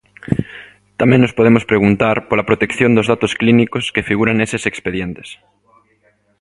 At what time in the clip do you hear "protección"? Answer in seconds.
2.49-2.91